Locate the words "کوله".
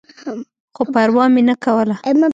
1.63-1.95